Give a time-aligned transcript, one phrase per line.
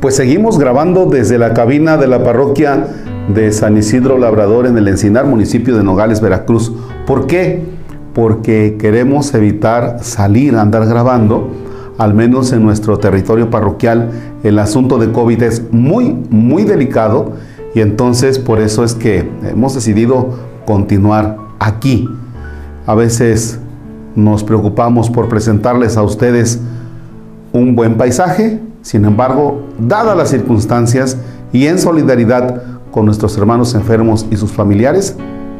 [0.00, 2.86] Pues seguimos grabando desde la cabina de la parroquia
[3.34, 6.72] de San Isidro Labrador en el Encinar, municipio de Nogales, Veracruz.
[7.04, 7.64] ¿Por qué?
[8.14, 11.50] Porque queremos evitar salir a andar grabando,
[11.98, 14.10] al menos en nuestro territorio parroquial.
[14.44, 17.32] El asunto de COVID es muy, muy delicado
[17.74, 20.28] y entonces por eso es que hemos decidido
[20.64, 22.08] continuar aquí.
[22.86, 23.58] A veces
[24.14, 26.60] nos preocupamos por presentarles a ustedes
[27.52, 31.18] un buen paisaje, sin embargo, dadas las circunstancias
[31.52, 35.14] y en solidaridad con nuestros hermanos enfermos y sus familiares,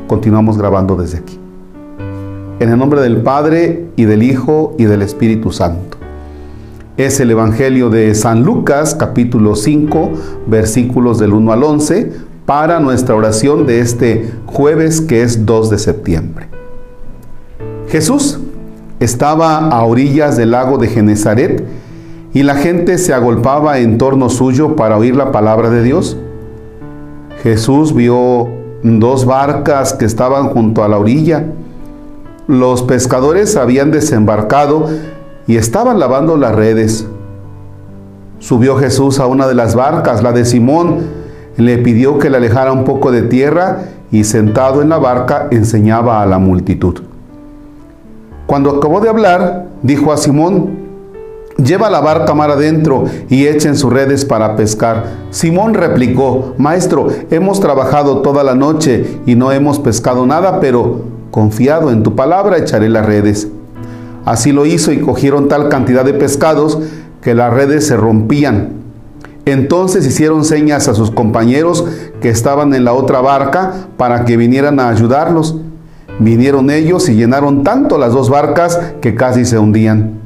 [0.06, 1.38] continuamos grabando desde aquí.
[2.58, 5.98] En el nombre del Padre y del Hijo y del Espíritu Santo.
[6.96, 10.10] Es el Evangelio de San Lucas, capítulo 5,
[10.46, 12.10] versículos del 1 al 11,
[12.46, 16.48] para nuestra oración de este jueves que es 2 de septiembre.
[17.88, 18.40] Jesús
[19.00, 21.87] estaba a orillas del lago de Genezaret
[22.38, 26.16] y la gente se agolpaba en torno suyo para oír la palabra de Dios.
[27.42, 28.46] Jesús vio
[28.84, 31.46] dos barcas que estaban junto a la orilla.
[32.46, 34.86] Los pescadores habían desembarcado
[35.48, 37.08] y estaban lavando las redes.
[38.38, 40.98] Subió Jesús a una de las barcas, la de Simón,
[41.56, 43.80] le pidió que le alejara un poco de tierra
[44.12, 47.00] y sentado en la barca enseñaba a la multitud.
[48.46, 50.86] Cuando acabó de hablar, dijo a Simón,
[51.62, 55.06] Lleva la barca mar adentro y echen sus redes para pescar.
[55.30, 61.90] Simón replicó, Maestro, hemos trabajado toda la noche y no hemos pescado nada, pero confiado
[61.90, 63.48] en tu palabra echaré las redes.
[64.24, 66.78] Así lo hizo y cogieron tal cantidad de pescados
[67.22, 68.74] que las redes se rompían.
[69.44, 71.84] Entonces hicieron señas a sus compañeros
[72.20, 75.56] que estaban en la otra barca para que vinieran a ayudarlos.
[76.20, 80.17] Vinieron ellos y llenaron tanto las dos barcas que casi se hundían.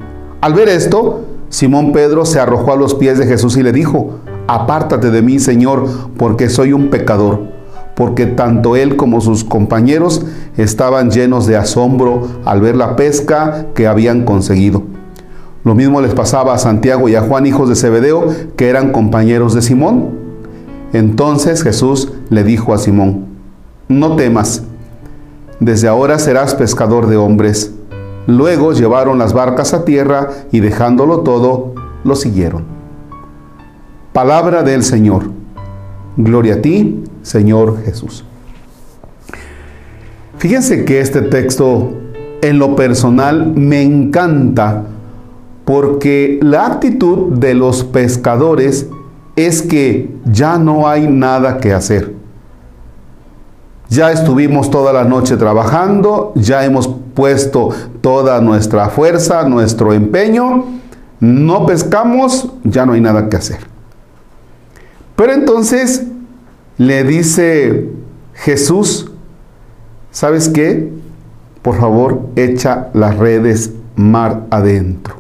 [0.43, 4.19] Al ver esto, Simón Pedro se arrojó a los pies de Jesús y le dijo,
[4.49, 7.43] apártate de mí, Señor, porque soy un pecador,
[7.95, 10.27] porque tanto él como sus compañeros
[10.57, 14.83] estaban llenos de asombro al ver la pesca que habían conseguido.
[15.63, 18.27] Lo mismo les pasaba a Santiago y a Juan, hijos de Zebedeo,
[18.57, 20.11] que eran compañeros de Simón.
[20.93, 23.27] Entonces Jesús le dijo a Simón,
[23.87, 24.65] no temas,
[25.61, 27.72] desde ahora serás pescador de hombres.
[28.27, 31.75] Luego llevaron las barcas a tierra y dejándolo todo,
[32.05, 32.65] lo siguieron.
[34.13, 35.31] Palabra del Señor.
[36.17, 38.25] Gloria a ti, Señor Jesús.
[40.39, 41.93] Fíjense que este texto
[42.43, 44.85] en lo personal me encanta
[45.65, 48.89] porque la actitud de los pescadores
[49.37, 52.22] es que ya no hay nada que hacer.
[53.93, 57.69] Ya estuvimos toda la noche trabajando, ya hemos puesto
[58.01, 60.65] toda nuestra fuerza, nuestro empeño,
[61.21, 63.59] no pescamos, ya no hay nada que hacer.
[65.15, 66.07] Pero entonces
[66.79, 67.91] le dice
[68.33, 69.11] Jesús,
[70.11, 70.91] ¿sabes qué?
[71.61, 75.17] Por favor, echa las redes mar adentro.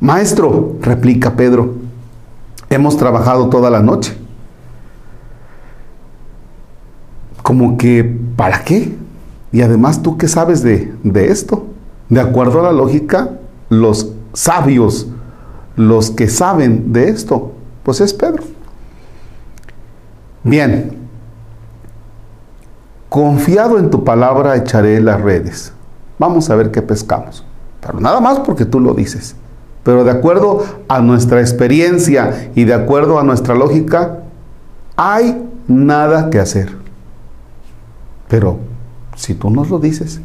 [0.00, 1.74] Maestro, replica Pedro,
[2.70, 4.16] hemos trabajado toda la noche
[7.48, 8.04] como que,
[8.36, 8.94] ¿para qué?
[9.52, 11.64] Y además, ¿tú qué sabes de, de esto?
[12.10, 13.38] De acuerdo a la lógica,
[13.70, 15.08] los sabios,
[15.74, 17.52] los que saben de esto,
[17.84, 18.42] pues es Pedro.
[20.44, 20.98] Bien,
[23.08, 25.72] confiado en tu palabra echaré las redes.
[26.18, 27.46] Vamos a ver qué pescamos.
[27.80, 29.36] Pero nada más porque tú lo dices.
[29.84, 34.18] Pero de acuerdo a nuestra experiencia y de acuerdo a nuestra lógica,
[34.96, 36.77] hay nada que hacer.
[38.28, 38.58] Pero
[39.16, 40.20] si tú nos lo dices.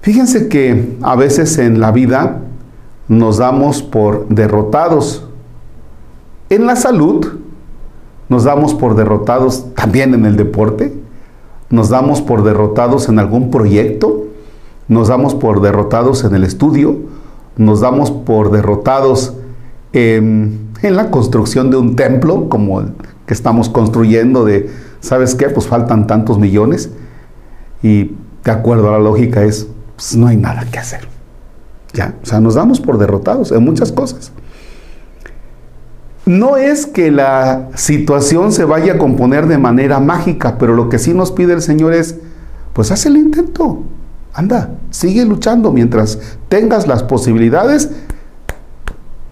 [0.00, 2.40] Fíjense que a veces en la vida
[3.08, 5.26] nos damos por derrotados.
[6.48, 7.26] En la salud
[8.28, 10.94] nos damos por derrotados también en el deporte.
[11.68, 14.26] Nos damos por derrotados en algún proyecto.
[14.88, 16.96] Nos damos por derrotados en el estudio.
[17.56, 19.34] Nos damos por derrotados
[19.92, 22.92] en, la construcción de un templo como el
[23.26, 24.70] que estamos construyendo de
[25.00, 25.48] ¿sabes qué?
[25.48, 26.90] Pues faltan tantos millones
[27.82, 29.66] y de acuerdo a la lógica es,
[29.96, 31.08] pues no hay nada que hacer.
[31.92, 34.32] Ya, o sea, nos damos por derrotados en muchas cosas.
[36.26, 40.98] No es que la situación se vaya a componer de manera mágica, pero lo que
[40.98, 42.16] sí nos pide el Señor es,
[42.72, 43.82] pues haz el intento,
[44.32, 46.18] anda, sigue luchando mientras
[46.48, 47.90] tengas las posibilidades,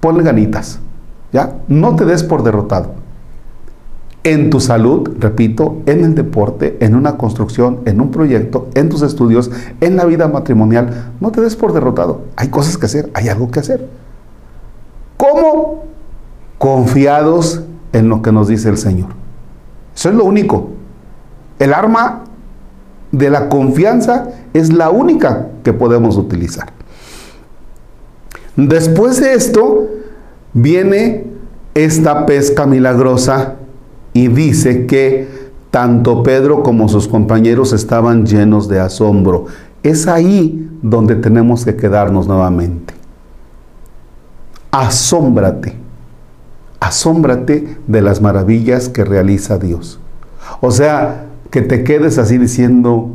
[0.01, 0.81] ponle ganitas,
[1.33, 1.59] ¿ya?
[1.69, 2.95] No te des por derrotado
[4.29, 9.01] en tu salud, repito, en el deporte, en una construcción, en un proyecto, en tus
[9.01, 11.13] estudios, en la vida matrimonial.
[11.19, 12.21] No te des por derrotado.
[12.37, 13.89] Hay cosas que hacer, hay algo que hacer.
[15.17, 15.85] ¿Cómo?
[16.59, 17.63] Confiados
[17.95, 19.09] en lo que nos dice el Señor.
[19.97, 20.73] Eso es lo único.
[21.59, 22.25] El arma
[23.11, 26.71] de la confianza es la única que podemos utilizar.
[28.57, 29.89] Después de esto
[30.53, 31.25] viene
[31.75, 33.55] esta pesca milagrosa
[34.19, 35.29] y dice que
[35.71, 39.47] tanto Pedro como sus compañeros estaban llenos de asombro.
[39.85, 42.95] Es ahí donde tenemos que quedarnos nuevamente.
[44.73, 45.77] Asómbrate,
[46.81, 50.01] asómbrate de las maravillas que realiza Dios.
[50.61, 53.11] O sea, que te quedes así diciendo,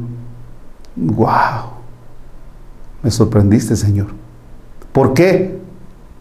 [0.95, 1.73] wow,
[3.01, 4.07] me sorprendiste Señor.
[4.94, 5.59] ¿Por qué?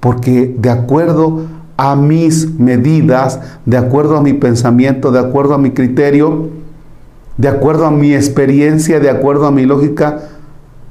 [0.00, 1.46] Porque de acuerdo
[1.76, 6.50] a mis medidas, de acuerdo a mi pensamiento, de acuerdo a mi criterio,
[7.36, 10.20] de acuerdo a mi experiencia, de acuerdo a mi lógica,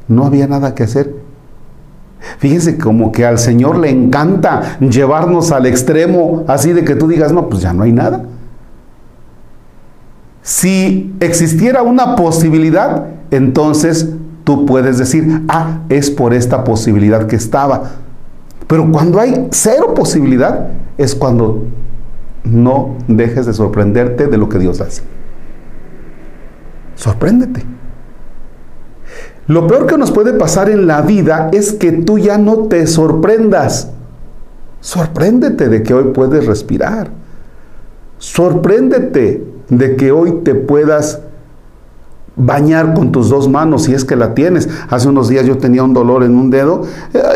[0.07, 1.15] no había nada que hacer.
[2.37, 7.31] Fíjense como que al Señor le encanta llevarnos al extremo, así de que tú digas,
[7.31, 8.23] no, pues ya no hay nada.
[10.41, 14.09] Si existiera una posibilidad, entonces
[14.43, 17.91] tú puedes decir, ah, es por esta posibilidad que estaba.
[18.71, 21.65] Pero cuando hay cero posibilidad, es cuando
[22.45, 25.01] no dejes de sorprenderte de lo que Dios hace.
[26.95, 27.65] Sorpréndete.
[29.47, 32.87] Lo peor que nos puede pasar en la vida es que tú ya no te
[32.87, 33.91] sorprendas.
[34.79, 37.11] Sorpréndete de que hoy puedes respirar.
[38.19, 41.19] Sorpréndete de que hoy te puedas
[42.35, 44.69] bañar con tus dos manos si es que la tienes.
[44.89, 46.83] Hace unos días yo tenía un dolor en un dedo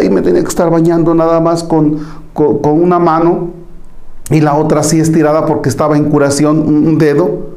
[0.02, 2.00] y me tenía que estar bañando nada más con,
[2.34, 3.50] con, una mano
[4.30, 7.56] y la otra así estirada porque estaba en curación un dedo.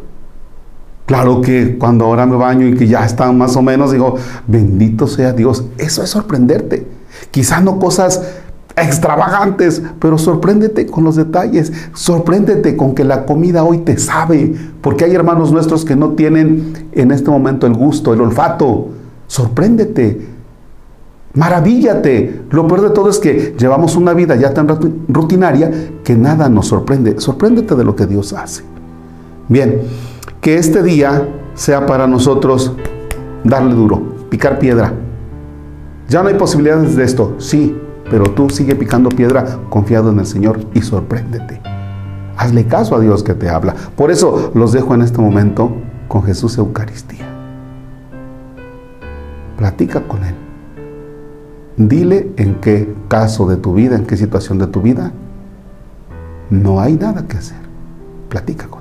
[1.07, 5.07] Claro que cuando ahora me baño y que ya están más o menos, digo, bendito
[5.07, 5.65] sea Dios.
[5.79, 6.87] Eso es sorprenderte.
[7.31, 8.23] Quizás no cosas
[8.83, 15.05] extravagantes, pero sorpréndete con los detalles, sorpréndete con que la comida hoy te sabe, porque
[15.05, 18.89] hay hermanos nuestros que no tienen en este momento el gusto, el olfato.
[19.27, 20.27] Sorpréndete,
[21.35, 22.43] maravíllate.
[22.51, 24.69] Lo peor de todo es que llevamos una vida ya tan
[25.09, 25.71] rutinaria
[26.03, 27.21] que nada nos sorprende.
[27.21, 28.63] Sorpréndete de lo que Dios hace.
[29.49, 29.81] Bien,
[30.41, 32.73] que este día sea para nosotros
[33.45, 34.93] darle duro, picar piedra.
[36.09, 37.77] Ya no hay posibilidades de esto, sí,
[38.11, 41.61] pero tú sigue picando piedra confiado en el Señor y sorpréndete.
[42.37, 43.75] Hazle caso a Dios que te habla.
[43.97, 45.73] Por eso los dejo en este momento
[46.07, 47.27] con Jesús Eucaristía.
[49.57, 50.35] Platica con Él.
[51.77, 55.13] Dile en qué caso de tu vida, en qué situación de tu vida
[56.51, 57.59] no hay nada que hacer.
[58.29, 58.78] Platica con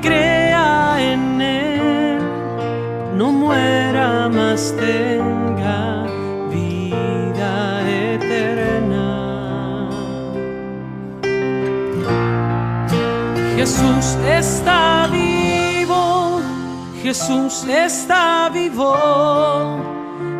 [0.00, 2.18] crea en él
[3.16, 5.32] no muera más tenga
[13.62, 16.40] Jesús está vivo,
[17.00, 18.96] Jesús está vivo,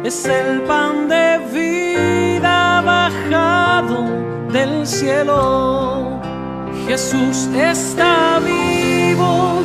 [0.02, 4.09] es el pan de vida bajado
[4.52, 6.21] del cielo.
[6.88, 8.40] Jesús está
[9.14, 9.62] vivo,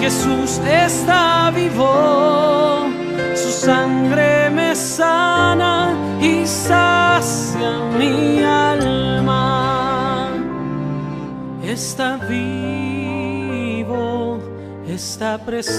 [0.00, 2.86] Jesús está vivo,
[3.34, 10.28] su sangre me sana y sacia mi alma.
[11.62, 12.82] Está vivo
[14.92, 15.72] está presente,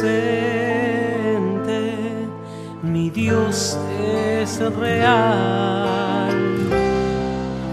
[2.81, 6.31] mi Dios es real.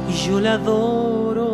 [0.09, 1.50] Y yo le adoro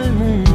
[0.00, 0.49] al mundo